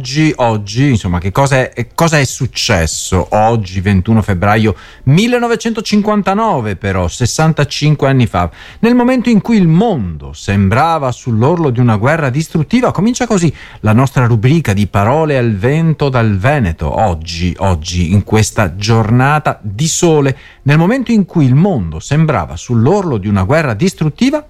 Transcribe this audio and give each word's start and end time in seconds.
oggi, 0.00 0.32
oggi, 0.36 0.88
insomma, 0.88 1.18
che 1.18 1.30
cosa 1.30 1.70
è, 1.70 1.88
cosa 1.94 2.18
è 2.18 2.24
successo? 2.24 3.26
Oggi, 3.32 3.82
21 3.82 4.22
febbraio 4.22 4.74
1959, 5.02 6.76
però, 6.76 7.06
65 7.06 8.08
anni 8.08 8.26
fa, 8.26 8.50
nel 8.78 8.94
momento 8.94 9.28
in 9.28 9.42
cui 9.42 9.58
il 9.58 9.68
mondo 9.68 10.32
sembrava 10.32 11.12
sull'orlo 11.12 11.68
di 11.68 11.80
una 11.80 11.96
guerra 11.96 12.30
distruttiva, 12.30 12.92
comincia 12.92 13.26
così 13.26 13.52
la 13.80 13.92
nostra 13.92 14.24
rubrica 14.24 14.72
di 14.72 14.86
parole 14.86 15.36
al 15.36 15.54
vento 15.54 16.08
dal 16.08 16.38
Veneto, 16.38 16.98
oggi, 16.98 17.54
oggi, 17.58 18.12
in 18.12 18.24
questa 18.24 18.76
giornata 18.76 19.58
di 19.60 19.86
sole, 19.86 20.34
nel 20.62 20.78
momento 20.78 21.12
in 21.12 21.26
cui 21.26 21.44
il 21.44 21.54
mondo 21.54 22.00
sembrava 22.00 22.56
sull'orlo 22.56 23.18
di 23.18 23.28
una 23.28 23.42
guerra 23.42 23.74
distruttiva, 23.74 24.42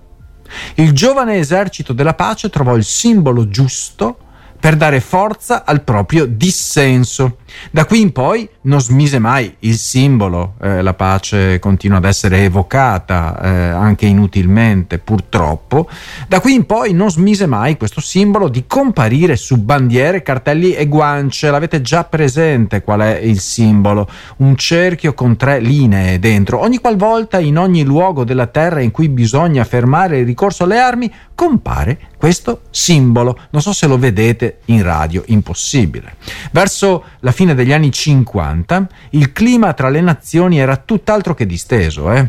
il 0.76 0.92
giovane 0.92 1.38
esercito 1.38 1.92
della 1.92 2.14
pace 2.14 2.50
trovò 2.50 2.76
il 2.76 2.84
simbolo 2.84 3.48
giusto 3.48 4.28
per 4.60 4.76
dare 4.76 5.00
forza 5.00 5.64
al 5.64 5.82
proprio 5.82 6.26
dissenso. 6.26 7.38
Da 7.70 7.86
qui 7.86 8.00
in 8.00 8.12
poi 8.12 8.48
non 8.62 8.80
smise 8.80 9.18
mai 9.18 9.56
il 9.60 9.76
simbolo, 9.76 10.54
eh, 10.60 10.82
la 10.82 10.94
pace 10.94 11.58
continua 11.58 11.96
ad 11.96 12.04
essere 12.04 12.44
evocata 12.44 13.40
eh, 13.42 13.48
anche 13.48 14.06
inutilmente 14.06 14.98
purtroppo, 14.98 15.88
da 16.28 16.40
qui 16.40 16.54
in 16.54 16.66
poi 16.66 16.92
non 16.92 17.10
smise 17.10 17.46
mai 17.46 17.76
questo 17.76 18.00
simbolo 18.00 18.48
di 18.48 18.64
comparire 18.66 19.34
su 19.36 19.56
bandiere, 19.56 20.22
cartelli 20.22 20.74
e 20.74 20.86
guance, 20.86 21.50
l'avete 21.50 21.80
già 21.80 22.04
presente 22.04 22.82
qual 22.82 23.00
è 23.00 23.18
il 23.18 23.40
simbolo, 23.40 24.08
un 24.38 24.56
cerchio 24.56 25.14
con 25.14 25.36
tre 25.36 25.58
linee 25.58 26.18
dentro, 26.18 26.60
ogni 26.60 26.78
qualvolta 26.78 27.38
in 27.38 27.56
ogni 27.56 27.82
luogo 27.82 28.24
della 28.24 28.46
terra 28.46 28.80
in 28.80 28.90
cui 28.90 29.08
bisogna 29.08 29.64
fermare 29.64 30.18
il 30.18 30.26
ricorso 30.26 30.64
alle 30.64 30.78
armi 30.78 31.12
compare 31.34 31.98
questo 32.20 32.64
simbolo, 32.68 33.34
non 33.48 33.62
so 33.62 33.72
se 33.72 33.86
lo 33.86 33.96
vedete 33.96 34.58
in 34.66 34.82
radio, 34.82 35.22
impossibile. 35.28 36.16
Verso 36.52 37.04
la 37.20 37.32
fine 37.32 37.54
degli 37.54 37.72
anni 37.72 37.90
50 37.90 38.88
il 39.12 39.32
clima 39.32 39.72
tra 39.72 39.88
le 39.88 40.02
nazioni 40.02 40.58
era 40.58 40.76
tutt'altro 40.76 41.32
che 41.32 41.46
disteso. 41.46 42.12
Eh? 42.12 42.28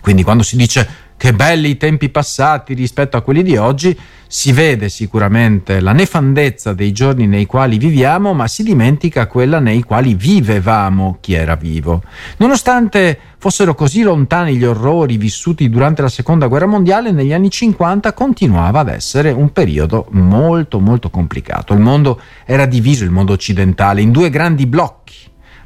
Quindi 0.00 0.22
quando 0.22 0.42
si 0.42 0.56
dice 0.56 0.88
che 1.20 1.34
belli 1.34 1.68
i 1.68 1.76
tempi 1.76 2.08
passati 2.08 2.72
rispetto 2.72 3.18
a 3.18 3.20
quelli 3.20 3.42
di 3.42 3.54
oggi, 3.58 3.94
si 4.26 4.52
vede 4.52 4.88
sicuramente 4.88 5.80
la 5.80 5.92
nefandezza 5.92 6.72
dei 6.72 6.92
giorni 6.92 7.26
nei 7.26 7.44
quali 7.44 7.76
viviamo, 7.76 8.32
ma 8.32 8.48
si 8.48 8.62
dimentica 8.62 9.26
quella 9.26 9.58
nei 9.58 9.82
quali 9.82 10.14
vivevamo 10.14 11.18
chi 11.20 11.34
era 11.34 11.56
vivo. 11.56 12.02
Nonostante 12.38 13.18
fossero 13.36 13.74
così 13.74 14.00
lontani 14.00 14.56
gli 14.56 14.64
orrori 14.64 15.18
vissuti 15.18 15.68
durante 15.68 16.00
la 16.00 16.08
seconda 16.08 16.46
guerra 16.46 16.66
mondiale, 16.66 17.10
negli 17.10 17.34
anni 17.34 17.50
50 17.50 18.14
continuava 18.14 18.80
ad 18.80 18.88
essere 18.88 19.30
un 19.30 19.52
periodo 19.52 20.06
molto 20.12 20.80
molto 20.80 21.10
complicato. 21.10 21.74
Il 21.74 21.80
mondo 21.80 22.18
era 22.46 22.64
diviso, 22.64 23.04
il 23.04 23.10
mondo 23.10 23.34
occidentale, 23.34 24.00
in 24.00 24.10
due 24.10 24.30
grandi 24.30 24.64
blocchi 24.64 24.99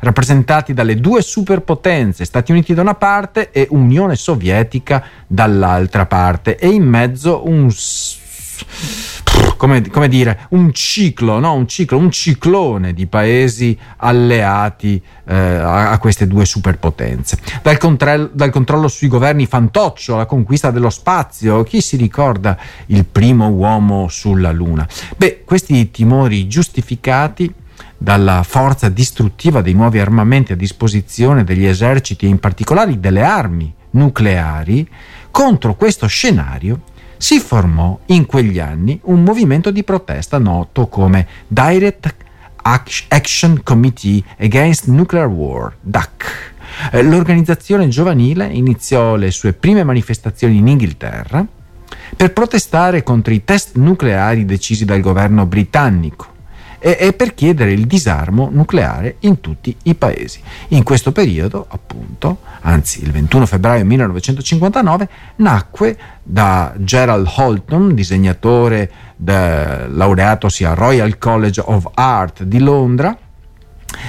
rappresentati 0.00 0.74
dalle 0.74 0.96
due 0.96 1.22
superpotenze, 1.22 2.24
Stati 2.24 2.52
Uniti 2.52 2.74
da 2.74 2.82
una 2.82 2.94
parte 2.94 3.50
e 3.50 3.66
Unione 3.70 4.16
Sovietica 4.16 5.04
dall'altra 5.26 6.06
parte, 6.06 6.56
e 6.56 6.68
in 6.68 6.84
mezzo 6.84 7.46
un 7.48 7.70
come, 9.56 9.88
come, 9.88 10.08
dire, 10.08 10.46
un 10.50 10.72
ciclo, 10.72 11.38
no? 11.38 11.54
un 11.54 11.66
ciclo, 11.66 11.98
un 11.98 12.10
ciclone 12.10 12.92
di 12.92 13.06
paesi 13.06 13.76
alleati 13.96 15.02
eh, 15.26 15.34
a, 15.34 15.90
a, 15.90 15.98
queste 15.98 16.26
due 16.26 16.44
superpotenze. 16.44 17.38
Dal, 17.62 17.78
control, 17.78 18.30
dal, 18.32 18.50
controllo 18.50 18.88
sui 18.88 19.08
governi 19.08 19.46
fantoccio 19.46 20.14
alla 20.14 20.26
conquista 20.26 20.70
dello 20.70 20.90
spazio, 20.90 21.62
chi 21.62 21.80
si 21.80 21.96
ricorda 21.96 22.56
il 22.86 23.04
primo 23.04 23.48
uomo 23.48 24.08
sulla 24.08 24.52
Luna? 24.52 24.86
Beh, 25.16 25.42
questi 25.44 25.90
timori 25.90 26.46
giustificati 26.46 27.52
dalla 27.96 28.42
forza 28.42 28.88
distruttiva 28.88 29.62
dei 29.62 29.72
nuovi 29.72 29.98
armamenti 29.98 30.52
a 30.52 30.56
disposizione 30.56 31.44
degli 31.44 31.64
eserciti 31.64 32.26
e 32.26 32.28
in 32.28 32.38
particolare 32.38 32.98
delle 32.98 33.22
armi 33.22 33.72
nucleari, 33.90 34.88
contro 35.30 35.74
questo 35.74 36.06
scenario 36.06 36.82
si 37.16 37.38
formò 37.38 37.98
in 38.06 38.26
quegli 38.26 38.58
anni 38.58 39.00
un 39.04 39.22
movimento 39.22 39.70
di 39.70 39.82
protesta 39.84 40.38
noto 40.38 40.88
come 40.88 41.26
Direct 41.46 42.14
Action 42.62 43.62
Committee 43.62 44.22
Against 44.38 44.86
Nuclear 44.86 45.26
War, 45.26 45.74
DAC. 45.80 46.52
Eh, 46.90 47.02
l'organizzazione 47.02 47.88
giovanile 47.88 48.46
iniziò 48.46 49.16
le 49.16 49.30
sue 49.30 49.52
prime 49.52 49.84
manifestazioni 49.84 50.56
in 50.56 50.66
Inghilterra 50.66 51.46
per 52.16 52.32
protestare 52.32 53.02
contro 53.02 53.32
i 53.32 53.44
test 53.44 53.76
nucleari 53.76 54.44
decisi 54.44 54.84
dal 54.84 55.00
governo 55.00 55.46
britannico 55.46 56.33
e, 56.84 56.98
e 57.00 57.12
per 57.14 57.32
chiedere 57.32 57.72
il 57.72 57.86
disarmo 57.86 58.50
nucleare 58.52 59.16
in 59.20 59.40
tutti 59.40 59.74
i 59.84 59.94
paesi. 59.94 60.42
In 60.68 60.82
questo 60.82 61.12
periodo, 61.12 61.64
appunto, 61.66 62.40
anzi 62.60 63.02
il 63.02 63.10
21 63.10 63.46
febbraio 63.46 63.86
1959, 63.86 65.08
nacque 65.36 65.96
da 66.22 66.74
Gerald 66.76 67.26
Holton, 67.36 67.94
disegnatore 67.94 68.90
de, 69.16 69.86
laureatosi 69.88 70.64
al 70.64 70.76
Royal 70.76 71.16
College 71.16 71.62
of 71.64 71.88
Art 71.94 72.42
di 72.42 72.58
Londra, 72.58 73.16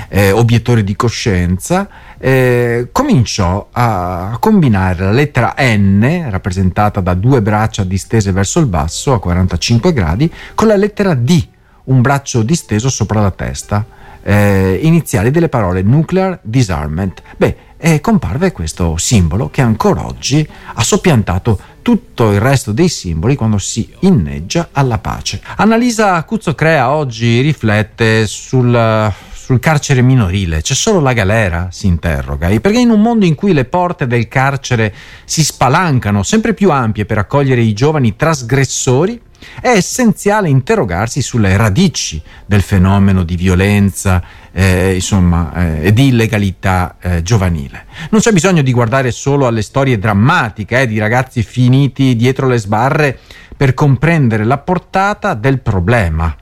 eh, 0.10 0.32
obiettore 0.32 0.84
di 0.84 0.98
coscienza, 0.98 1.88
eh, 2.18 2.90
cominciò 2.92 3.70
a 3.72 4.36
combinare 4.38 5.06
la 5.06 5.12
lettera 5.12 5.56
N, 5.60 6.28
rappresentata 6.30 7.00
da 7.00 7.14
due 7.14 7.42
braccia 7.42 7.86
distese 7.86 8.34
verso 8.34 8.60
il 8.60 8.66
basso 8.66 9.14
a 9.14 9.20
45 9.22 9.94
gradi, 9.94 10.30
con 10.54 10.68
la 10.68 10.76
lettera 10.76 11.14
D, 11.14 11.54
un 11.86 12.02
braccio 12.02 12.42
disteso 12.44 12.90
sopra 12.90 13.22
la 13.22 13.32
testa, 13.32 13.86
eh, 14.24 14.80
iniziali 14.82 15.32
delle 15.32 15.50
parole 15.50 15.82
nuclear 15.82 16.40
disarmament. 16.42 17.22
Beh, 17.38 17.56
e 17.78 18.02
comparve 18.02 18.52
questo 18.52 18.98
simbolo 18.98 19.50
che 19.50 19.62
ancora 19.62 20.06
oggi 20.08 20.48
ha 20.74 20.84
soppiantato 20.84 21.60
tutto 21.84 22.32
il 22.32 22.40
resto 22.40 22.72
dei 22.72 22.90
simboli 22.90 23.36
quando 23.36 23.60
si 23.60 23.88
inneggia 24.00 24.70
alla 24.72 24.98
pace. 24.98 25.40
Annalisa 25.58 26.24
Cuzzocrea 26.24 26.90
oggi 26.90 27.42
riflette 27.42 28.26
sul, 28.26 29.14
sul 29.32 29.60
carcere 29.60 30.02
minorile. 30.02 30.64
C'è 30.64 30.74
solo 30.74 31.00
la 31.00 31.14
galera? 31.14 31.68
si 31.70 31.86
interroga. 31.86 32.48
Perché 32.60 32.80
in 32.80 32.90
un 32.90 33.02
mondo 33.02 33.26
in 33.26 33.36
cui 33.36 33.54
le 33.54 33.66
porte 33.66 34.08
del 34.08 34.28
carcere 34.28 34.92
si 35.26 35.44
spalancano 35.44 36.24
sempre 36.24 36.56
più 36.56 36.72
ampie 36.72 37.06
per 37.06 37.20
accogliere 37.20 37.62
i 37.62 37.74
giovani 37.74 38.16
trasgressori, 38.16 39.22
è 39.62 39.70
essenziale 39.70 40.50
interrogarsi 40.50 41.22
sulle 41.22 41.56
radici 41.58 42.22
del 42.46 42.62
fenomeno 42.62 43.24
di 43.24 43.36
violenza 43.36 44.22
eh, 44.52 44.94
insomma, 44.94 45.82
eh, 45.82 45.94
di 45.94 46.08
illegalità 46.08 46.96
eh, 47.00 47.22
giovanile. 47.22 47.86
Non 48.10 48.22
c'è 48.22 48.32
bisogno 48.32 48.62
di 48.62 48.72
guardare 48.72 49.12
solo 49.12 49.48
alle 49.48 49.62
storie 49.62 50.00
drammatiche 50.00 50.82
eh, 50.82 50.88
di 50.88 50.98
ragazzi 50.98 51.44
finiti 51.44 52.16
dietro 52.16 52.48
le 52.48 52.58
sbarre 52.58 53.20
per 53.56 53.74
comprendere 53.74 54.44
la 54.44 54.58
portata 54.58 55.34
del 55.34 55.60
problema. 55.60 56.36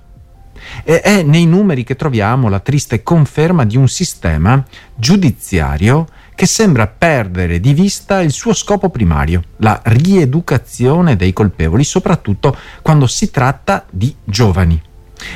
E 0.84 1.02
è 1.02 1.24
nei 1.24 1.46
numeri 1.46 1.84
che 1.84 1.96
troviamo 1.96 2.50
la 2.50 2.60
triste 2.60 3.04
conferma 3.04 3.66
di 3.66 3.78
un 3.78 3.88
sistema 3.88 4.64
giudiziario 4.96 6.08
che 6.36 6.46
sembra 6.46 6.88
perdere 6.88 7.60
di 7.60 7.74
vista 7.74 8.22
il 8.22 8.32
suo 8.32 8.54
scopo 8.54 8.90
primario, 8.90 9.44
la 9.58 9.80
rieducazione 9.84 11.16
dei 11.16 11.34
colpevoli, 11.34 11.84
soprattutto 11.84 12.56
quando 12.82 13.08
si 13.08 13.32
tratta 13.32 13.86
di 13.90 14.14
giovani. 14.24 14.82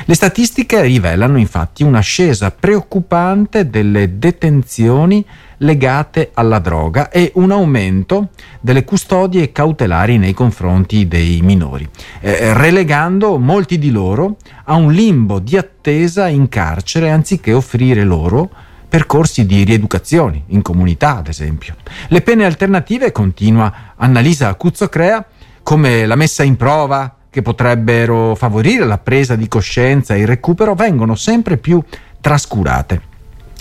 Le 0.04 0.14
statistiche 0.14 0.82
rivelano 0.82 1.38
infatti 1.38 1.82
un'ascesa 1.82 2.50
preoccupante 2.50 3.70
delle 3.70 4.18
detenzioni 4.18 5.24
legate 5.58 6.30
alla 6.34 6.58
droga 6.58 7.10
e 7.10 7.32
un 7.34 7.50
aumento 7.50 8.28
delle 8.60 8.84
custodie 8.84 9.50
cautelari 9.50 10.18
nei 10.18 10.34
confronti 10.34 11.08
dei 11.08 11.40
minori, 11.42 11.88
eh, 12.20 12.52
relegando 12.54 13.38
molti 13.38 13.78
di 13.78 13.90
loro 13.90 14.36
a 14.64 14.74
un 14.74 14.92
limbo 14.92 15.38
di 15.38 15.56
attesa 15.56 16.28
in 16.28 16.48
carcere 16.48 17.10
anziché 17.10 17.52
offrire 17.52 18.04
loro 18.04 18.50
percorsi 18.88 19.44
di 19.44 19.64
rieducazione 19.64 20.44
in 20.46 20.62
comunità, 20.62 21.18
ad 21.18 21.28
esempio. 21.28 21.76
Le 22.08 22.22
pene 22.22 22.44
alternative, 22.44 23.12
continua 23.12 23.92
Annalisa 23.96 24.54
Cuzzocrea, 24.54 25.24
come 25.62 26.06
la 26.06 26.16
messa 26.16 26.42
in 26.42 26.56
prova 26.56 27.14
che 27.30 27.42
potrebbero 27.42 28.34
favorire 28.34 28.86
la 28.86 28.98
presa 28.98 29.36
di 29.36 29.48
coscienza 29.48 30.14
e 30.14 30.20
il 30.20 30.26
recupero, 30.26 30.74
vengono 30.74 31.14
sempre 31.14 31.58
più 31.58 31.82
trascurate. 32.20 33.02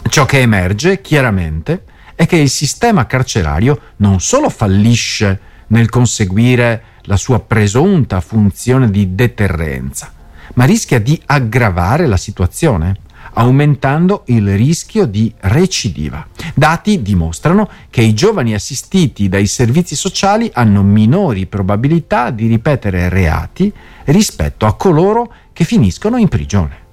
Ciò 0.09 0.25
che 0.25 0.39
emerge 0.39 1.01
chiaramente 1.01 1.83
è 2.15 2.25
che 2.25 2.37
il 2.37 2.49
sistema 2.49 3.05
carcerario 3.05 3.79
non 3.97 4.21
solo 4.21 4.49
fallisce 4.49 5.39
nel 5.67 5.89
conseguire 5.89 6.83
la 7.01 7.17
sua 7.17 7.39
presunta 7.41 8.21
funzione 8.21 8.89
di 8.89 9.13
deterrenza, 9.15 10.11
ma 10.53 10.63
rischia 10.63 10.99
di 10.99 11.21
aggravare 11.25 12.07
la 12.07 12.17
situazione 12.17 12.95
aumentando 13.33 14.23
il 14.27 14.55
rischio 14.55 15.05
di 15.05 15.33
recidiva. 15.39 16.27
Dati 16.53 17.01
dimostrano 17.01 17.69
che 17.89 18.01
i 18.01 18.13
giovani 18.13 18.53
assistiti 18.53 19.29
dai 19.29 19.47
servizi 19.47 19.95
sociali 19.95 20.49
hanno 20.53 20.83
minori 20.83 21.45
probabilità 21.45 22.29
di 22.31 22.47
ripetere 22.47 23.09
reati 23.09 23.71
rispetto 24.05 24.65
a 24.65 24.75
coloro 24.75 25.31
che 25.53 25.63
finiscono 25.63 26.17
in 26.17 26.27
prigione. 26.27 26.85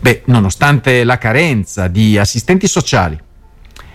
Beh, 0.00 0.22
nonostante 0.26 1.04
la 1.04 1.18
carenza 1.18 1.88
di 1.88 2.16
assistenti 2.16 2.68
sociali 2.68 3.18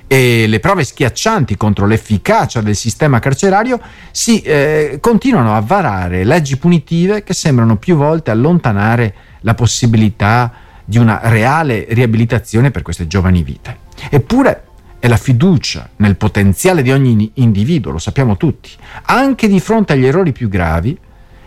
e 0.07 0.45
le 0.47 0.59
prove 0.59 0.83
schiaccianti 0.83 1.57
contro 1.57 1.87
l'efficacia 1.87 2.61
del 2.61 2.75
sistema 2.75 3.19
carcerario, 3.19 3.79
si 4.11 4.41
eh, 4.41 4.97
continuano 5.01 5.55
a 5.55 5.61
varare 5.61 6.23
leggi 6.23 6.57
punitive 6.57 7.23
che 7.23 7.33
sembrano 7.33 7.77
più 7.77 7.95
volte 7.95 8.29
allontanare 8.29 9.15
la 9.41 9.55
possibilità 9.55 10.53
di 10.85 10.97
una 10.97 11.19
reale 11.23 11.87
riabilitazione 11.89 12.71
per 12.71 12.83
queste 12.83 13.07
giovani 13.07 13.43
vite. 13.43 13.79
Eppure 14.09 14.63
è 14.99 15.07
la 15.07 15.17
fiducia 15.17 15.89
nel 15.97 16.15
potenziale 16.15 16.81
di 16.81 16.91
ogni 16.91 17.31
individuo, 17.35 17.91
lo 17.91 17.97
sappiamo 17.97 18.37
tutti, 18.37 18.69
anche 19.03 19.47
di 19.47 19.59
fronte 19.59 19.93
agli 19.93 20.05
errori 20.05 20.31
più 20.31 20.47
gravi, 20.47 20.97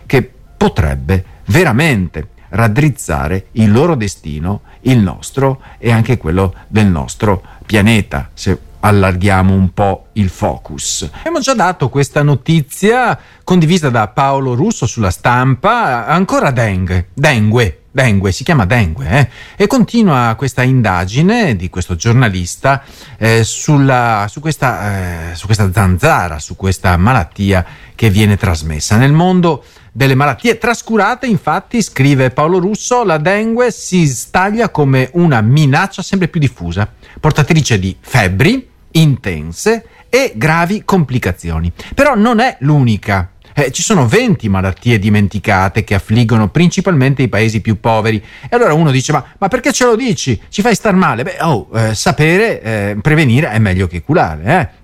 che 0.05 0.31
potrebbe 0.55 1.25
veramente 1.45 2.29
raddrizzare 2.49 3.47
il 3.53 3.71
loro 3.71 3.95
destino, 3.95 4.61
il 4.81 4.99
nostro 4.99 5.61
e 5.77 5.91
anche 5.91 6.17
quello 6.17 6.53
del 6.67 6.87
nostro 6.87 7.43
pianeta, 7.65 8.29
se 8.33 8.57
allarghiamo 8.79 9.53
un 9.53 9.73
po' 9.73 10.07
il 10.13 10.29
focus. 10.29 11.09
Abbiamo 11.11 11.39
già 11.39 11.53
dato 11.53 11.89
questa 11.89 12.23
notizia 12.23 13.19
condivisa 13.43 13.89
da 13.89 14.07
Paolo 14.07 14.55
Russo 14.55 14.85
sulla 14.85 15.11
stampa, 15.11 16.07
ancora 16.07 16.51
dengue, 16.51 17.09
dengue, 17.13 17.81
dengue, 17.91 18.31
si 18.31 18.43
chiama 18.43 18.65
dengue, 18.65 19.09
eh? 19.09 19.29
e 19.55 19.67
continua 19.67 20.35
questa 20.37 20.63
indagine 20.63 21.55
di 21.55 21.69
questo 21.69 21.95
giornalista 21.95 22.83
eh, 23.17 23.43
sulla, 23.43 24.27
su, 24.29 24.39
questa, 24.39 25.31
eh, 25.31 25.35
su 25.35 25.45
questa 25.45 25.71
zanzara, 25.71 26.39
su 26.39 26.55
questa 26.55 26.95
malattia 26.97 27.65
che 27.95 28.09
viene 28.09 28.37
trasmessa. 28.37 28.95
Nel 28.97 29.11
mondo 29.11 29.63
delle 29.91 30.15
malattie 30.15 30.57
trascurate, 30.57 31.25
infatti, 31.25 31.81
scrive 31.81 32.29
Paolo 32.29 32.59
Russo, 32.59 33.03
la 33.03 33.17
dengue 33.17 33.71
si 33.71 34.07
staglia 34.07 34.69
come 34.69 35.09
una 35.13 35.41
minaccia 35.41 36.01
sempre 36.01 36.27
più 36.27 36.39
diffusa, 36.39 36.87
portatrice 37.19 37.79
di 37.79 37.95
febbri 37.99 38.69
intense 38.91 39.85
e 40.09 40.33
gravi 40.35 40.83
complicazioni. 40.85 41.71
Però 41.93 42.15
non 42.15 42.39
è 42.39 42.57
l'unica 42.61 43.31
eh, 43.53 43.71
ci 43.71 43.81
sono 43.81 44.07
20 44.07 44.47
malattie 44.49 44.99
dimenticate 44.99 45.83
che 45.83 45.95
affliggono 45.95 46.49
principalmente 46.49 47.21
i 47.21 47.27
paesi 47.27 47.61
più 47.61 47.79
poveri. 47.79 48.23
E 48.49 48.55
allora 48.55 48.73
uno 48.73 48.91
dice: 48.91 49.11
Ma, 49.11 49.23
ma 49.37 49.47
perché 49.47 49.71
ce 49.71 49.85
lo 49.85 49.95
dici? 49.95 50.39
Ci 50.49 50.61
fai 50.61 50.75
star 50.75 50.95
male? 50.95 51.23
Beh, 51.23 51.37
oh, 51.41 51.69
eh, 51.73 51.95
sapere, 51.95 52.61
eh, 52.61 52.97
prevenire 53.01 53.51
è 53.51 53.59
meglio 53.59 53.87
che 53.87 54.01
curare. 54.01 54.43
Eh. 54.43 54.77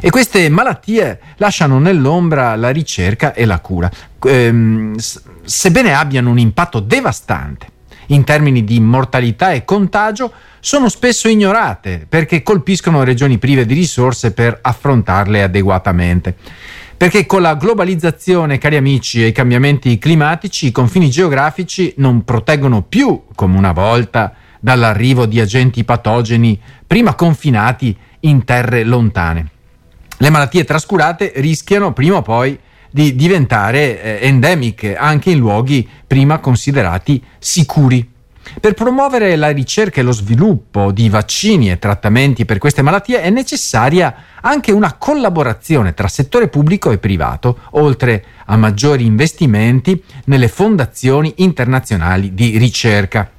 E 0.00 0.10
queste 0.10 0.48
malattie 0.48 1.20
lasciano 1.36 1.78
nell'ombra 1.78 2.56
la 2.56 2.70
ricerca 2.70 3.34
e 3.34 3.44
la 3.44 3.60
cura, 3.60 3.90
ehm, 4.22 4.96
sebbene 5.44 5.94
abbiano 5.94 6.30
un 6.30 6.38
impatto 6.38 6.80
devastante 6.80 7.74
in 8.06 8.24
termini 8.24 8.64
di 8.64 8.78
mortalità 8.80 9.52
e 9.52 9.64
contagio, 9.64 10.32
sono 10.60 10.88
spesso 10.88 11.28
ignorate 11.28 12.06
perché 12.08 12.42
colpiscono 12.42 13.04
regioni 13.04 13.38
prive 13.38 13.66
di 13.66 13.74
risorse 13.74 14.32
per 14.32 14.58
affrontarle 14.60 15.42
adeguatamente. 15.42 16.36
Perché 16.96 17.26
con 17.26 17.42
la 17.42 17.56
globalizzazione, 17.56 18.56
cari 18.56 18.76
amici, 18.76 19.22
e 19.22 19.26
i 19.26 19.32
cambiamenti 19.32 19.98
climatici, 19.98 20.68
i 20.68 20.72
confini 20.72 21.10
geografici 21.10 21.92
non 21.98 22.24
proteggono 22.24 22.80
più, 22.82 23.24
come 23.34 23.58
una 23.58 23.72
volta, 23.72 24.32
dall'arrivo 24.60 25.26
di 25.26 25.38
agenti 25.38 25.84
patogeni 25.84 26.58
prima 26.86 27.14
confinati 27.14 27.94
in 28.20 28.44
terre 28.44 28.82
lontane. 28.82 29.50
Le 30.16 30.30
malattie 30.30 30.64
trascurate 30.64 31.32
rischiano 31.36 31.92
prima 31.92 32.16
o 32.16 32.22
poi 32.22 32.58
di 32.90 33.14
diventare 33.14 34.02
eh, 34.02 34.26
endemiche 34.26 34.96
anche 34.96 35.30
in 35.30 35.38
luoghi 35.38 35.86
prima 36.06 36.38
considerati 36.38 37.22
sicuri. 37.38 38.14
Per 38.60 38.74
promuovere 38.74 39.36
la 39.36 39.50
ricerca 39.50 40.00
e 40.00 40.04
lo 40.04 40.12
sviluppo 40.12 40.92
di 40.92 41.08
vaccini 41.08 41.70
e 41.70 41.78
trattamenti 41.78 42.44
per 42.44 42.58
queste 42.58 42.82
malattie 42.82 43.20
è 43.20 43.28
necessaria 43.28 44.14
anche 44.40 44.72
una 44.72 44.94
collaborazione 44.94 45.94
tra 45.94 46.08
settore 46.08 46.48
pubblico 46.48 46.90
e 46.90 46.98
privato, 46.98 47.58
oltre 47.72 48.24
a 48.46 48.56
maggiori 48.56 49.04
investimenti 49.04 50.02
nelle 50.26 50.48
fondazioni 50.48 51.34
internazionali 51.38 52.34
di 52.34 52.56
ricerca. 52.56 53.30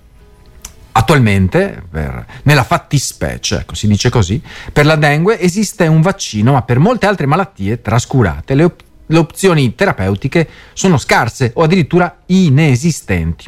Attualmente, 0.92 1.84
per, 1.90 2.26
nella 2.44 2.64
fattispecie, 2.64 3.60
ecco, 3.60 3.76
si 3.76 3.88
dice 3.88 4.10
così, 4.10 4.42
per 4.74 4.86
la 4.86 4.96
dengue 4.96 5.40
esiste 5.40 5.88
un 5.88 6.02
vaccino, 6.02 6.54
ma 6.54 6.64
per 6.64 6.80
molte 6.80 7.06
altre 7.06 7.28
malattie 7.28 7.82
trascurate 7.82 8.56
le, 8.56 8.64
op- 8.64 8.84
le 9.06 9.18
opzioni 9.18 9.74
terapeutiche 9.76 10.48
sono 10.74 10.98
scarse 10.98 11.52
o 11.56 11.64
addirittura 11.64 12.24
inesistenti. 12.26 13.46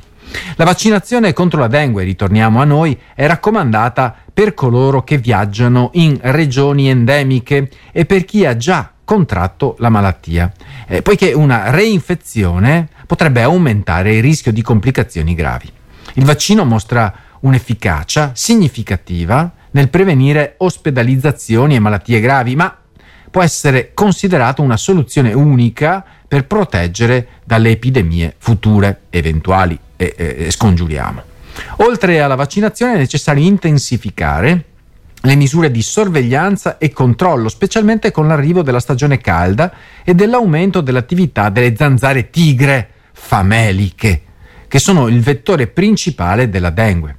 La 0.56 0.66
vaccinazione 0.66 1.34
contro 1.34 1.60
la 1.60 1.68
dengue, 1.68 2.04
ritorniamo 2.04 2.62
a 2.62 2.66
noi, 2.66 2.98
è 3.16 3.26
raccomandata 3.28 4.16
per 4.34 4.54
coloro 4.54 5.04
che 5.04 5.18
viaggiano 5.18 5.90
in 5.94 6.18
regioni 6.22 6.90
endemiche 6.90 7.70
e 7.92 8.06
per 8.06 8.26
chi 8.26 8.46
ha 8.46 8.56
già 8.56 8.92
contratto 9.04 9.76
la 9.80 9.90
malattia, 9.90 10.52
eh, 10.88 11.02
poiché 11.02 11.34
una 11.34 11.72
reinfezione 11.72 12.88
potrebbe 13.08 13.42
aumentare 13.42 14.16
il 14.16 14.22
rischio 14.22 14.52
di 14.52 14.62
complicazioni 14.62 15.34
gravi. 15.34 15.72
Il 16.14 16.26
vaccino 16.26 16.64
mostra 16.64 17.12
un'efficacia 17.40 18.32
significativa 18.36 19.52
nel 19.72 19.90
prevenire 19.90 20.56
ospedalizzazioni 20.58 21.76
e 21.76 21.80
malattie 21.80 22.20
gravi, 22.20 22.56
ma 22.56 22.79
può 23.30 23.42
essere 23.42 23.92
considerato 23.94 24.62
una 24.62 24.78
soluzione 24.78 25.34
unica 25.34 26.04
per 26.28 26.46
proteggere 26.46 27.28
dalle 27.44 27.72
epidemie 27.72 28.36
future 28.38 29.02
eventuali 29.10 29.78
e, 29.96 30.14
e, 30.16 30.52
scongiuriamo. 30.52 31.24
Oltre 31.78 32.22
alla 32.22 32.36
vaccinazione 32.36 32.94
è 32.94 32.98
necessario 32.98 33.44
intensificare 33.44 34.66
le 35.22 35.36
misure 35.36 35.70
di 35.70 35.82
sorveglianza 35.82 36.78
e 36.78 36.92
controllo, 36.92 37.50
specialmente 37.50 38.12
con 38.12 38.28
l'arrivo 38.28 38.62
della 38.62 38.80
stagione 38.80 39.18
calda 39.20 39.74
e 40.04 40.16
dell'aumento 40.16 40.80
dell'attività 40.80 41.50
delle 41.50 41.76
zanzare 41.76 42.30
tigre 42.30 42.90
fameliche, 43.12 44.22
che 44.68 44.80
sono 44.80 45.08
il 45.08 45.20
vettore 45.20 45.68
principale 45.68 46.50
della 46.50 46.70
dengue. 46.70 47.18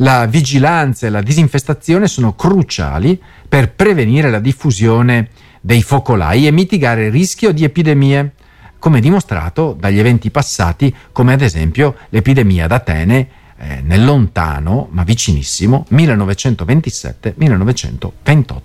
La 0.00 0.26
vigilanza 0.26 1.06
e 1.06 1.10
la 1.10 1.22
disinfestazione 1.22 2.06
sono 2.06 2.34
cruciali 2.34 3.20
per 3.48 3.72
prevenire 3.72 4.30
la 4.30 4.38
diffusione 4.38 5.30
dei 5.60 5.82
focolai 5.82 6.46
e 6.46 6.50
mitigare 6.50 7.06
il 7.06 7.12
rischio 7.12 7.52
di 7.52 7.64
epidemie 7.64 8.32
come 8.78 9.00
dimostrato 9.00 9.74
dagli 9.78 9.98
eventi 9.98 10.30
passati, 10.30 10.94
come 11.12 11.32
ad 11.32 11.42
esempio 11.42 11.96
l'epidemia 12.10 12.66
d'Atene 12.66 13.28
eh, 13.58 13.80
nel 13.82 14.04
lontano 14.04 14.88
ma 14.92 15.02
vicinissimo 15.02 15.86
1927-1928. 15.90 18.60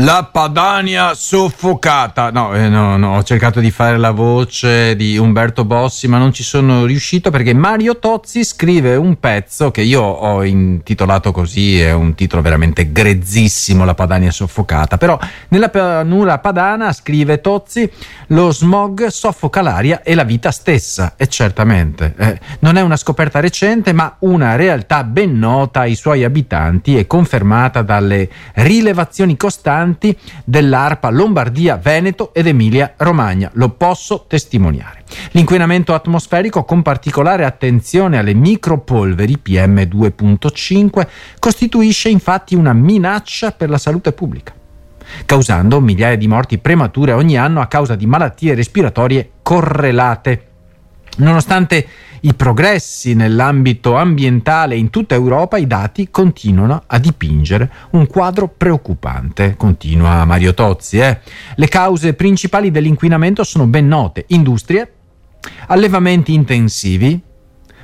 La 0.00 0.28
Padania 0.30 1.12
soffocata. 1.14 2.30
No, 2.30 2.54
eh, 2.54 2.68
no, 2.68 2.96
no, 2.96 3.16
ho 3.16 3.22
cercato 3.24 3.58
di 3.58 3.72
fare 3.72 3.98
la 3.98 4.12
voce 4.12 4.94
di 4.94 5.18
Umberto 5.18 5.64
Bossi, 5.64 6.06
ma 6.06 6.18
non 6.18 6.32
ci 6.32 6.44
sono 6.44 6.84
riuscito 6.84 7.30
perché 7.30 7.52
Mario 7.52 7.98
Tozzi 7.98 8.44
scrive 8.44 8.94
un 8.94 9.18
pezzo 9.18 9.72
che 9.72 9.80
io 9.80 10.00
ho 10.00 10.44
intitolato 10.44 11.32
così, 11.32 11.80
è 11.80 11.92
un 11.92 12.14
titolo 12.14 12.42
veramente 12.42 12.92
grezzissimo, 12.92 13.84
La 13.84 13.94
Padania 13.94 14.30
soffocata. 14.30 14.98
Però 14.98 15.18
nella 15.48 15.68
pianura 15.68 16.38
padana, 16.38 16.92
scrive 16.92 17.40
Tozzi, 17.40 17.90
lo 18.28 18.52
smog 18.52 19.08
soffoca 19.08 19.62
l'aria 19.62 20.02
e 20.04 20.14
la 20.14 20.22
vita 20.22 20.52
stessa. 20.52 21.14
E 21.16 21.26
certamente, 21.26 22.14
eh, 22.16 22.38
non 22.60 22.76
è 22.76 22.82
una 22.82 22.96
scoperta 22.96 23.40
recente, 23.40 23.92
ma 23.92 24.14
una 24.20 24.54
realtà 24.54 25.02
ben 25.02 25.36
nota 25.36 25.80
ai 25.80 25.96
suoi 25.96 26.22
abitanti 26.22 26.96
e 26.96 27.08
confermata 27.08 27.82
dalle 27.82 28.28
rilevazioni 28.54 29.36
costanti 29.36 29.86
importanti 29.88 30.16
dell'ARPA 30.44 31.10
Lombardia, 31.10 31.76
Veneto 31.76 32.32
ed 32.34 32.46
Emilia 32.46 32.94
Romagna. 32.96 33.50
Lo 33.54 33.70
posso 33.70 34.24
testimoniare. 34.28 35.04
L'inquinamento 35.32 35.94
atmosferico, 35.94 36.64
con 36.64 36.82
particolare 36.82 37.44
attenzione 37.44 38.18
alle 38.18 38.34
micropolveri 38.34 39.40
PM2.5, 39.44 41.06
costituisce 41.38 42.08
infatti 42.08 42.54
una 42.54 42.72
minaccia 42.72 43.52
per 43.52 43.70
la 43.70 43.78
salute 43.78 44.12
pubblica 44.12 44.52
causando 45.24 45.80
migliaia 45.80 46.18
di 46.18 46.28
morti 46.28 46.58
premature 46.58 47.12
ogni 47.12 47.38
anno 47.38 47.62
a 47.62 47.66
causa 47.66 47.94
di 47.94 48.04
malattie 48.04 48.54
respiratorie 48.54 49.30
correlate. 49.40 50.47
Nonostante 51.18 51.86
i 52.20 52.34
progressi 52.34 53.14
nell'ambito 53.14 53.96
ambientale 53.96 54.76
in 54.76 54.90
tutta 54.90 55.14
Europa, 55.14 55.56
i 55.56 55.66
dati 55.66 56.10
continuano 56.10 56.82
a 56.86 56.98
dipingere 56.98 57.70
un 57.90 58.06
quadro 58.06 58.48
preoccupante, 58.48 59.54
continua 59.56 60.24
Mario 60.24 60.54
Tozzi. 60.54 60.98
Eh. 60.98 61.20
Le 61.54 61.68
cause 61.68 62.14
principali 62.14 62.70
dell'inquinamento 62.70 63.44
sono 63.44 63.66
ben 63.66 63.86
note, 63.86 64.24
industrie, 64.28 64.92
allevamenti 65.68 66.34
intensivi, 66.34 67.20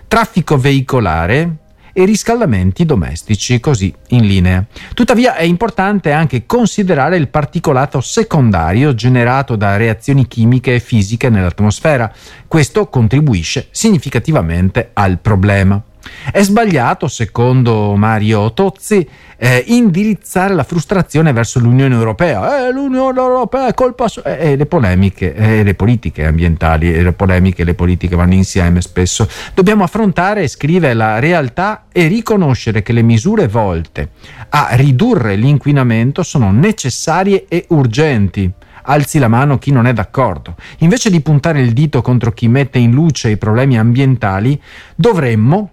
traffico 0.06 0.56
veicolare, 0.56 1.56
e 1.94 2.04
riscaldamenti 2.04 2.84
domestici, 2.84 3.60
così 3.60 3.94
in 4.08 4.26
linea. 4.26 4.62
Tuttavia 4.92 5.36
è 5.36 5.44
importante 5.44 6.12
anche 6.12 6.44
considerare 6.44 7.16
il 7.16 7.28
particolato 7.28 8.02
secondario 8.02 8.94
generato 8.94 9.56
da 9.56 9.76
reazioni 9.76 10.26
chimiche 10.28 10.74
e 10.74 10.80
fisiche 10.80 11.30
nell'atmosfera. 11.30 12.12
Questo 12.46 12.88
contribuisce 12.88 13.68
significativamente 13.70 14.90
al 14.92 15.18
problema. 15.20 15.82
È 16.30 16.42
sbagliato, 16.42 17.08
secondo 17.08 17.94
Mario 17.96 18.52
Tozzi, 18.52 19.06
eh, 19.36 19.64
indirizzare 19.66 20.54
la 20.54 20.64
frustrazione 20.64 21.32
verso 21.32 21.58
l'Unione 21.58 21.94
Europea. 21.94 22.66
Eh, 22.66 22.72
L'Unione 22.72 23.18
Europea 23.18 23.68
è 23.68 23.74
colpa 23.74 24.08
sua. 24.08 24.22
E 24.22 24.52
eh, 24.52 24.56
le 24.56 24.66
polemiche, 24.66 25.34
eh, 25.34 25.62
le 25.62 25.74
politiche 25.74 26.24
ambientali 26.24 26.94
e 26.94 27.02
le 27.02 27.12
polemiche 27.12 27.62
e 27.62 27.64
le 27.64 27.74
politiche 27.74 28.16
vanno 28.16 28.34
insieme 28.34 28.80
spesso. 28.80 29.28
Dobbiamo 29.52 29.84
affrontare, 29.84 30.48
scrive, 30.48 30.94
la 30.94 31.18
realtà 31.18 31.84
e 31.92 32.06
riconoscere 32.06 32.82
che 32.82 32.92
le 32.92 33.02
misure 33.02 33.48
volte 33.48 34.10
a 34.50 34.68
ridurre 34.72 35.36
l'inquinamento 35.36 36.22
sono 36.22 36.50
necessarie 36.50 37.46
e 37.48 37.66
urgenti 37.68 38.52
alzi 38.86 39.18
la 39.18 39.28
mano 39.28 39.58
chi 39.58 39.70
non 39.70 39.86
è 39.86 39.92
d'accordo. 39.92 40.56
Invece 40.78 41.10
di 41.10 41.20
puntare 41.20 41.60
il 41.60 41.72
dito 41.72 42.02
contro 42.02 42.32
chi 42.32 42.48
mette 42.48 42.78
in 42.78 42.92
luce 42.92 43.30
i 43.30 43.36
problemi 43.36 43.78
ambientali, 43.78 44.60
dovremmo 44.94 45.70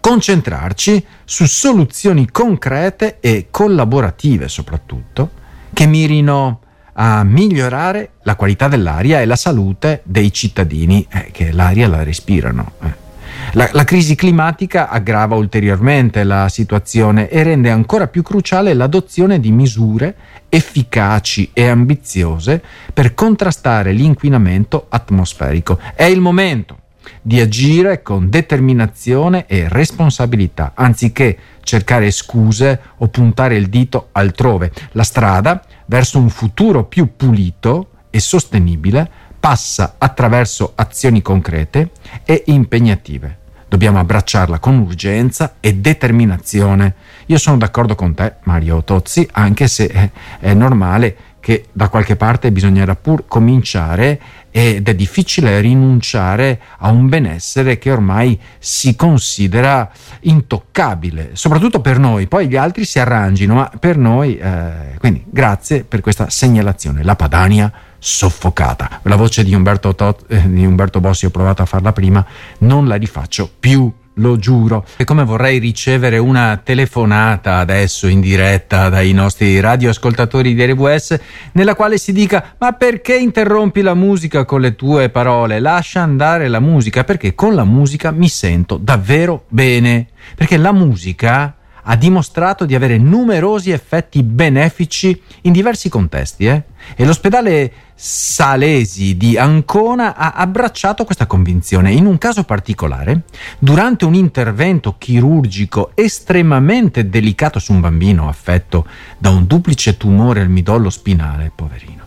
concentrarci 0.00 1.04
su 1.24 1.46
soluzioni 1.46 2.30
concrete 2.30 3.18
e 3.20 3.48
collaborative 3.50 4.48
soprattutto, 4.48 5.30
che 5.72 5.86
mirino 5.86 6.60
a 6.98 7.22
migliorare 7.24 8.12
la 8.22 8.36
qualità 8.36 8.68
dell'aria 8.68 9.20
e 9.20 9.26
la 9.26 9.36
salute 9.36 10.00
dei 10.04 10.32
cittadini 10.32 11.06
eh, 11.10 11.30
che 11.30 11.52
l'aria 11.52 11.88
la 11.88 12.02
respirano. 12.02 12.72
Eh. 12.82 13.04
La, 13.52 13.68
la, 13.72 13.84
crisi 13.84 14.14
climatica 14.14 14.88
aggrava 14.88 15.36
ulteriormente 15.36 16.24
la 16.24 16.48
situazione 16.48 17.28
e 17.28 17.42
rende 17.42 17.70
ancora 17.70 18.08
più 18.08 18.22
cruciale 18.22 18.74
l'adozione 18.74 19.38
di 19.38 19.52
misure 19.52 20.16
efficaci 20.48 21.50
e 21.52 21.68
ambiziose 21.68 22.62
per 22.92 23.14
contrastare 23.14 23.92
l'inquinamento 23.92 24.86
atmosferico. 24.88 25.78
È 25.94 26.04
il 26.04 26.20
momento 26.20 26.78
di 27.22 27.40
agire 27.40 28.02
con 28.02 28.28
determinazione 28.28 29.46
e 29.46 29.68
responsabilità, 29.68 30.72
anziché 30.74 31.38
cercare 31.62 32.10
scuse 32.10 32.80
o 32.98 33.08
puntare 33.08 33.56
il 33.56 33.68
dito 33.68 34.08
altrove. 34.12 34.72
La 34.92 35.02
strada 35.02 35.62
verso 35.86 36.18
un 36.18 36.28
futuro 36.28 36.84
più 36.84 37.16
pulito 37.16 37.90
e 38.10 38.20
sostenibile 38.20 39.08
passa 39.38 39.94
attraverso 39.98 40.72
azioni 40.74 41.22
concrete 41.22 41.90
e 42.24 42.44
impegnative. 42.46 43.38
Dobbiamo 43.68 43.98
abbracciarla 43.98 44.58
con 44.58 44.78
urgenza 44.78 45.56
e 45.60 45.74
determinazione. 45.74 46.94
Io 47.26 47.38
sono 47.38 47.56
d'accordo 47.56 47.94
con 47.94 48.14
te, 48.14 48.36
Mario 48.44 48.82
Tozzi, 48.84 49.28
anche 49.32 49.66
se 49.66 50.10
è, 50.38 50.54
normale 50.54 51.16
che 51.46 51.66
da 51.70 51.88
qualche 51.88 52.16
parte 52.16 52.50
bisognerà 52.50 52.96
pur 52.96 53.26
cominciare 53.28 54.20
ed 54.50 54.88
è 54.88 54.94
difficile 54.96 55.60
rinunciare 55.60 56.60
a 56.78 56.90
un 56.90 57.08
benessere 57.08 57.78
che 57.78 57.92
ormai 57.92 58.36
si 58.58 58.96
considera 58.96 59.88
intoccabile, 60.22 61.30
soprattutto 61.34 61.78
per 61.78 62.00
noi, 62.00 62.26
poi 62.26 62.48
gli 62.48 62.56
altri 62.56 62.84
si 62.84 62.98
arrangino, 62.98 63.54
ma 63.54 63.70
per 63.78 63.96
noi, 63.96 64.36
eh, 64.38 64.96
quindi 64.98 65.22
grazie 65.24 65.84
per 65.84 66.00
questa 66.00 66.30
segnalazione, 66.30 67.04
la 67.04 67.14
Padania 67.14 67.72
soffocata. 67.96 68.98
La 69.02 69.14
voce 69.14 69.44
di 69.44 69.54
Umberto, 69.54 69.94
Tot, 69.94 70.24
eh, 70.26 70.50
di 70.50 70.66
Umberto 70.66 70.98
Bossi, 70.98 71.26
ho 71.26 71.30
provato 71.30 71.62
a 71.62 71.66
farla 71.66 71.92
prima, 71.92 72.26
non 72.58 72.88
la 72.88 72.96
rifaccio 72.96 73.48
più 73.60 73.92
lo 74.16 74.36
giuro. 74.36 74.84
E 74.96 75.04
come 75.04 75.24
vorrei 75.24 75.58
ricevere 75.58 76.18
una 76.18 76.60
telefonata 76.62 77.56
adesso 77.56 78.06
in 78.06 78.20
diretta 78.20 78.88
dai 78.88 79.12
nostri 79.12 79.58
radioascoltatori 79.60 80.54
di 80.54 80.64
RWS 80.64 81.18
nella 81.52 81.74
quale 81.74 81.98
si 81.98 82.12
dica 82.12 82.54
ma 82.58 82.72
perché 82.72 83.16
interrompi 83.16 83.82
la 83.82 83.94
musica 83.94 84.44
con 84.44 84.60
le 84.60 84.76
tue 84.76 85.08
parole? 85.08 85.60
Lascia 85.60 86.02
andare 86.02 86.48
la 86.48 86.60
musica 86.60 87.04
perché 87.04 87.34
con 87.34 87.54
la 87.54 87.64
musica 87.64 88.10
mi 88.10 88.28
sento 88.28 88.76
davvero 88.76 89.44
bene. 89.48 90.08
Perché 90.34 90.56
la 90.56 90.72
musica 90.72 91.54
ha 91.88 91.96
dimostrato 91.96 92.64
di 92.64 92.74
avere 92.74 92.98
numerosi 92.98 93.70
effetti 93.70 94.22
benefici 94.22 95.20
in 95.42 95.52
diversi 95.52 95.88
contesti 95.88 96.46
eh? 96.46 96.62
e 96.94 97.04
l'ospedale 97.04 97.72
Salesi 97.98 99.16
di 99.16 99.38
Ancona 99.38 100.14
ha 100.14 100.32
abbracciato 100.32 101.04
questa 101.04 101.26
convinzione. 101.26 101.92
In 101.92 102.04
un 102.04 102.18
caso 102.18 102.44
particolare, 102.44 103.22
durante 103.58 104.04
un 104.04 104.14
intervento 104.14 104.96
chirurgico 104.98 105.92
estremamente 105.94 107.08
delicato 107.08 107.58
su 107.58 107.72
un 107.72 107.80
bambino 107.80 108.28
affetto 108.28 108.86
da 109.16 109.30
un 109.30 109.46
duplice 109.46 109.96
tumore 109.96 110.42
al 110.42 110.50
midollo 110.50 110.90
spinale, 110.90 111.50
poverino 111.54 112.05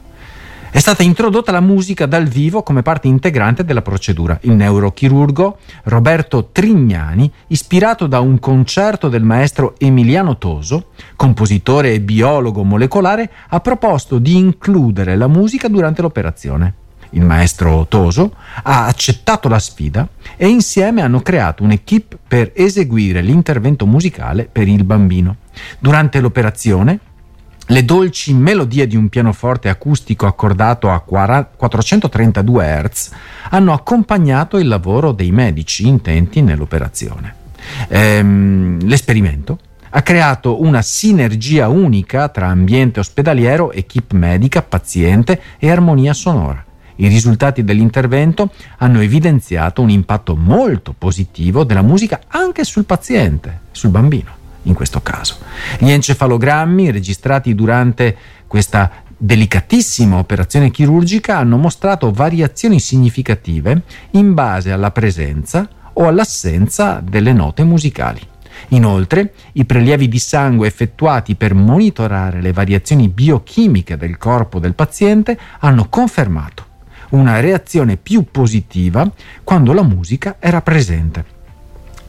è 0.72 0.78
stata 0.78 1.02
introdotta 1.02 1.52
la 1.52 1.62
musica 1.62 2.06
dal 2.06 2.28
vivo 2.28 2.62
come 2.62 2.84
parte 2.84 3.08
integrante 3.08 3.66
della 3.66 3.82
procedura. 3.82 4.38
Il 4.44 4.52
neurochirurgo 4.52 5.58
Roberto 5.86 6.50
Trignani, 6.52 7.32
ispirato 7.48 8.06
da 8.06 8.20
un 8.20 8.38
concerto 8.38 9.10
del 9.10 9.24
maestro 9.24 9.74
Emiliano 9.80 10.38
Toso, 10.38 10.90
compositore 11.16 11.94
e 11.94 12.02
biologo 12.02 12.64
molecolare, 12.64 13.32
ha 13.50 13.60
proposto 13.62 14.20
di 14.20 14.38
includere 14.38 15.16
la 15.16 15.28
musica 15.28 15.68
durante 15.68 16.04
l'operazione. 16.04 16.74
Il 17.12 17.26
maestro 17.26 17.88
Toso 17.90 18.36
ha 18.62 18.86
accettato 18.86 19.50
la 19.50 19.58
sfida 19.58 20.08
e 20.38 20.48
insieme 20.48 21.02
hanno 21.02 21.22
creato 21.22 21.64
un'equipe 21.64 22.20
per 22.28 22.52
eseguire 22.54 23.22
l'intervento 23.22 23.88
musicale 23.88 24.48
per 24.52 24.68
il 24.68 24.84
bambino. 24.84 25.38
Durante 25.80 26.20
l'operazione 26.20 27.00
le 27.72 27.86
dolci 27.86 28.34
melodie 28.34 28.88
di 28.88 28.96
un 28.96 29.10
pianoforte 29.10 29.70
acustico 29.70 30.26
accordato 30.26 30.90
a 30.90 31.00
432 31.02 32.82
Hz 32.84 33.12
hanno 33.52 33.74
accompagnato 33.74 34.58
il 34.58 34.68
lavoro 34.68 35.12
dei 35.12 35.32
medici 35.32 35.88
intenti 35.88 36.42
nell'operazione. 36.42 37.36
Ehm, 37.90 38.80
l'esperimento 38.88 39.60
ha 39.92 40.02
creato 40.02 40.62
una 40.62 40.82
sinergia 40.82 41.68
unica 41.68 42.30
tra 42.30 42.48
ambiente 42.48 43.00
ospedaliero, 43.02 43.72
equip 43.72 44.14
medica, 44.14 44.64
paziente 44.64 45.40
e 45.60 45.70
armonia 45.70 46.14
sonora. 46.14 46.64
I 46.96 47.08
risultati 47.08 47.64
dell'intervento 47.64 48.52
hanno 48.78 49.00
evidenziato 49.00 49.84
un 49.84 49.92
impatto 49.92 50.36
molto 50.36 50.96
positivo 50.98 51.64
della 51.64 51.84
musica 51.84 52.22
anche 52.30 52.64
sul 52.64 52.86
paziente, 52.86 53.62
sul 53.72 53.92
bambino 53.92 54.39
in 54.64 54.74
questo 54.74 55.02
caso. 55.02 55.38
Gli 55.78 55.90
encefalogrammi 55.90 56.92
registrati 56.92 57.56
durante 57.56 58.16
questa 58.48 58.92
delicatissima 59.18 60.18
operazione 60.18 60.72
chirurgica 60.72 61.38
hanno 61.38 61.58
mostrato 61.58 62.12
variazioni 62.12 62.80
significative 62.80 63.84
in 64.12 64.34
base 64.34 64.72
alla 64.72 64.92
presenza 64.92 65.68
o 65.94 66.08
all'assenza 66.08 67.02
delle 67.04 67.34
note 67.34 67.64
musicali. 67.64 68.22
Inoltre, 68.70 69.34
i 69.54 69.66
prelievi 69.66 70.08
di 70.08 70.20
sangue 70.20 70.68
effettuati 70.68 71.36
per 71.36 71.54
monitorare 71.54 72.42
le 72.42 72.52
variazioni 72.52 73.08
biochimiche 73.08 73.98
del 73.98 74.18
corpo 74.18 74.60
del 74.60 74.74
paziente 74.74 75.38
hanno 75.60 75.88
confermato 75.90 76.68
una 77.10 77.40
reazione 77.40 77.98
più 77.98 78.26
positiva 78.30 79.10
quando 79.44 79.74
la 79.74 79.84
musica 79.84 80.36
era 80.40 80.62
presente. 80.62 81.38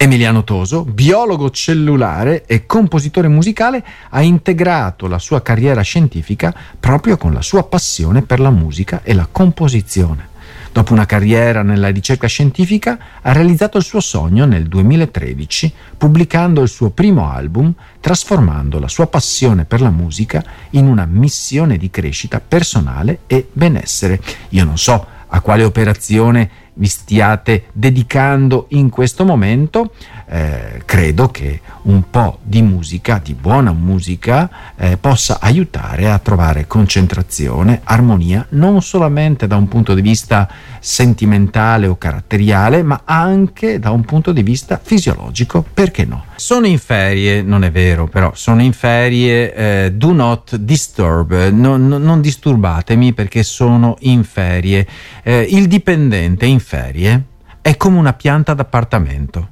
Emiliano 0.03 0.45
Toso, 0.45 0.87
biologo 0.87 1.51
cellulare 1.51 2.47
e 2.47 2.65
compositore 2.65 3.29
musicale, 3.29 3.85
ha 4.09 4.23
integrato 4.23 5.07
la 5.07 5.19
sua 5.19 5.43
carriera 5.43 5.83
scientifica 5.83 6.55
proprio 6.81 7.19
con 7.19 7.35
la 7.35 7.43
sua 7.43 7.65
passione 7.65 8.23
per 8.23 8.41
la 8.41 8.49
musica 8.49 9.03
e 9.03 9.13
la 9.13 9.29
composizione. 9.31 10.29
Dopo 10.73 10.95
una 10.95 11.05
carriera 11.05 11.63
nella 11.63 11.89
ricerca 11.89 12.27
scientifica, 12.29 12.99
ha 13.21 13.33
realizzato 13.33 13.77
il 13.77 13.85
suo 13.85 14.01
sogno 14.01 14.47
nel 14.47 14.69
2013, 14.69 15.71
pubblicando 15.99 16.63
il 16.63 16.71
suo 16.71 16.89
primo 16.89 17.31
album, 17.31 17.71
trasformando 18.01 18.79
la 18.79 18.89
sua 18.89 19.07
passione 19.07 19.67
per 19.67 19.83
la 19.83 19.91
musica 19.91 20.43
in 20.71 20.87
una 20.87 21.05
missione 21.05 21.77
di 21.77 21.91
crescita 21.91 22.41
personale 22.41 23.19
e 23.27 23.49
benessere. 23.53 24.19
Io 24.49 24.65
non 24.65 24.79
so 24.79 25.19
a 25.27 25.41
quale 25.43 25.65
operazione 25.65 26.51
vi 26.75 26.87
stiate 26.87 27.65
dedicando 27.73 28.67
in 28.71 28.89
questo 28.89 29.25
momento, 29.25 29.93
eh, 30.29 30.83
credo 30.85 31.29
che 31.29 31.61
un 31.83 32.09
po' 32.09 32.39
di 32.43 32.63
musica, 32.63 33.21
di 33.23 33.35
buona 33.35 33.73
musica, 33.73 34.49
eh, 34.77 34.97
possa 34.97 35.39
aiutare 35.41 36.11
a 36.11 36.19
trovare 36.19 36.67
concentrazione, 36.67 37.81
armonia, 37.85 38.47
non 38.51 38.81
solamente 38.83 39.47
da 39.47 39.57
un 39.57 39.67
punto 39.67 39.95
di 39.95 40.03
vista 40.03 40.49
sentimentale 40.79 41.87
o 41.87 41.99
caratteriale, 41.99 42.83
ma 42.83 43.03
anche 43.05 43.79
da 43.79 43.91
un 43.91 44.05
punto 44.05 44.33
di 44.33 44.43
vista 44.43 44.81
fisiologico, 44.83 45.65
perché 45.73 46.05
no? 46.05 46.25
Sono 46.37 46.67
in 46.67 46.79
ferie, 46.79 47.43
non 47.43 47.65
è 47.65 47.71
vero, 47.71 48.07
però 48.07 48.33
sono 48.35 48.63
in 48.63 48.73
ferie, 48.73 49.55
eh, 49.55 49.93
do 49.93 50.13
not 50.13 50.57
disturb, 50.57 51.51
non, 51.51 51.87
non, 51.87 52.21
disturbatemi 52.21 53.13
perché 53.13 53.43
sono 53.43 53.97
in 54.01 54.25
ferie. 54.25 54.87
Eh, 55.23 55.47
il 55.51 55.67
dipendente 55.67 56.47
in 56.61 56.67
ferie 56.67 57.25
è 57.63 57.77
come 57.77 57.99
una 57.99 58.13
pianta 58.13 58.53
d'appartamento 58.53 59.49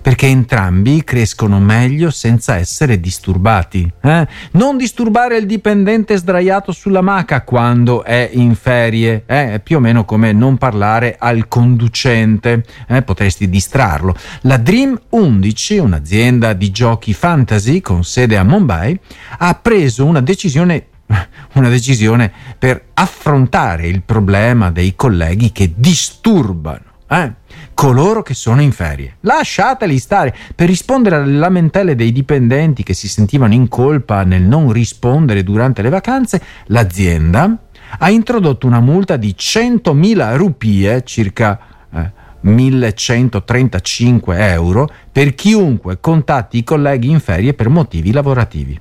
perché 0.00 0.26
entrambi 0.26 1.04
crescono 1.04 1.60
meglio 1.60 2.08
senza 2.10 2.56
essere 2.56 2.98
disturbati. 2.98 3.92
Eh? 4.00 4.26
Non 4.52 4.78
disturbare 4.78 5.36
il 5.36 5.44
dipendente 5.44 6.16
sdraiato 6.16 6.72
sulla 6.72 7.02
maca 7.02 7.42
quando 7.42 8.02
è 8.02 8.30
in 8.32 8.54
ferie, 8.54 9.24
eh? 9.26 9.54
è 9.54 9.60
più 9.60 9.76
o 9.76 9.80
meno 9.80 10.06
come 10.06 10.32
non 10.32 10.56
parlare 10.56 11.16
al 11.18 11.46
conducente, 11.46 12.64
eh? 12.88 13.02
potresti 13.02 13.50
distrarlo. 13.50 14.14
La 14.42 14.56
Dream 14.56 14.98
11, 15.10 15.76
un'azienda 15.76 16.54
di 16.54 16.70
giochi 16.70 17.12
fantasy 17.12 17.82
con 17.82 18.02
sede 18.02 18.38
a 18.38 18.44
Mumbai, 18.44 18.98
ha 19.38 19.54
preso 19.60 20.06
una 20.06 20.22
decisione 20.22 20.86
una 21.54 21.68
decisione 21.68 22.32
per 22.58 22.82
affrontare 22.94 23.86
il 23.86 24.02
problema 24.02 24.70
dei 24.70 24.94
colleghi 24.94 25.52
che 25.52 25.72
disturbano 25.74 26.90
eh? 27.12 27.32
coloro 27.74 28.22
che 28.22 28.34
sono 28.34 28.62
in 28.62 28.72
ferie. 28.72 29.16
Lasciateli 29.20 29.98
stare. 29.98 30.34
Per 30.54 30.66
rispondere 30.66 31.16
alle 31.16 31.36
lamentele 31.36 31.94
dei 31.94 32.12
dipendenti 32.12 32.82
che 32.82 32.94
si 32.94 33.08
sentivano 33.08 33.52
in 33.52 33.68
colpa 33.68 34.24
nel 34.24 34.42
non 34.42 34.72
rispondere 34.72 35.42
durante 35.42 35.82
le 35.82 35.90
vacanze, 35.90 36.42
l'azienda 36.66 37.56
ha 37.98 38.10
introdotto 38.10 38.66
una 38.66 38.80
multa 38.80 39.16
di 39.16 39.34
100.000 39.38 40.36
rupie, 40.36 41.02
circa 41.04 41.58
eh, 41.92 42.10
1135 42.40 44.50
euro, 44.50 44.88
per 45.10 45.34
chiunque 45.34 46.00
contatti 46.00 46.58
i 46.58 46.64
colleghi 46.64 47.10
in 47.10 47.20
ferie 47.20 47.52
per 47.52 47.68
motivi 47.68 48.12
lavorativi. 48.12 48.80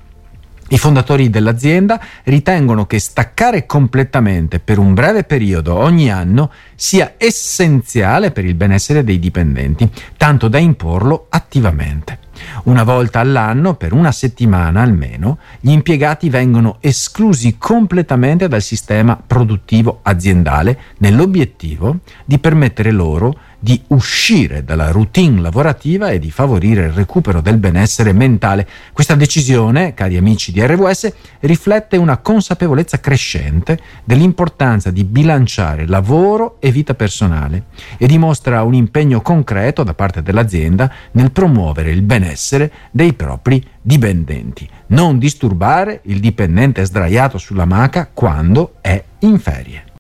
I 0.71 0.77
fondatori 0.77 1.29
dell'azienda 1.29 1.99
ritengono 2.23 2.85
che 2.85 2.97
staccare 2.97 3.65
completamente 3.65 4.59
per 4.59 4.77
un 4.77 4.93
breve 4.93 5.25
periodo 5.25 5.75
ogni 5.75 6.09
anno 6.09 6.49
sia 6.75 7.15
essenziale 7.17 8.31
per 8.31 8.45
il 8.45 8.55
benessere 8.55 9.03
dei 9.03 9.19
dipendenti, 9.19 9.89
tanto 10.15 10.47
da 10.47 10.59
imporlo 10.59 11.25
attivamente. 11.27 12.19
Una 12.63 12.83
volta 12.83 13.19
all'anno, 13.19 13.75
per 13.75 13.91
una 13.91 14.13
settimana 14.13 14.81
almeno, 14.81 15.39
gli 15.59 15.71
impiegati 15.71 16.29
vengono 16.29 16.77
esclusi 16.79 17.57
completamente 17.57 18.47
dal 18.47 18.61
sistema 18.61 19.21
produttivo 19.25 19.99
aziendale 20.03 20.79
nell'obiettivo 20.99 21.99
di 22.23 22.39
permettere 22.39 22.91
loro 22.91 23.35
di 23.63 23.79
uscire 23.87 24.63
dalla 24.63 24.89
routine 24.89 25.39
lavorativa 25.39 26.09
e 26.09 26.17
di 26.17 26.31
favorire 26.31 26.85
il 26.85 26.93
recupero 26.93 27.41
del 27.41 27.57
benessere 27.57 28.11
mentale. 28.11 28.67
Questa 28.91 29.13
decisione, 29.13 29.93
cari 29.93 30.17
amici 30.17 30.51
di 30.51 30.65
RWS, 30.65 31.13
riflette 31.41 31.95
una 31.95 32.17
consapevolezza 32.17 32.99
crescente 32.99 33.79
dell'importanza 34.03 34.89
di 34.89 35.03
bilanciare 35.03 35.85
lavoro 35.85 36.57
e 36.59 36.71
vita 36.71 36.95
personale 36.95 37.65
e 37.97 38.07
dimostra 38.07 38.63
un 38.63 38.73
impegno 38.73 39.21
concreto 39.21 39.83
da 39.83 39.93
parte 39.93 40.23
dell'azienda 40.23 40.91
nel 41.11 41.31
promuovere 41.31 41.91
il 41.91 42.01
benessere 42.01 42.71
dei 42.89 43.13
propri 43.13 43.63
dipendenti. 43.79 44.67
Non 44.87 45.19
disturbare 45.19 46.01
il 46.05 46.19
dipendente 46.19 46.83
sdraiato 46.83 47.37
sulla 47.37 47.65
maca 47.65 48.09
quando 48.11 48.73
è 48.81 49.03
in 49.19 49.37
ferie. 49.37 49.89